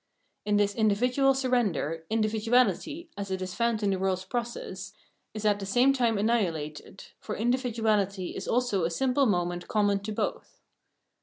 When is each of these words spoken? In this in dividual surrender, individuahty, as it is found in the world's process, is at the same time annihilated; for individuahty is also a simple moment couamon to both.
In 0.45 0.57
this 0.57 0.73
in 0.73 0.87
dividual 0.87 1.35
surrender, 1.35 2.05
individuahty, 2.09 3.09
as 3.15 3.29
it 3.29 3.39
is 3.39 3.53
found 3.53 3.83
in 3.83 3.91
the 3.91 3.99
world's 3.99 4.25
process, 4.25 4.93
is 5.35 5.45
at 5.45 5.59
the 5.59 5.65
same 5.67 5.93
time 5.93 6.17
annihilated; 6.17 7.03
for 7.19 7.37
individuahty 7.37 8.35
is 8.35 8.47
also 8.47 8.83
a 8.83 8.89
simple 8.89 9.27
moment 9.27 9.67
couamon 9.67 10.01
to 10.03 10.11
both. 10.11 10.59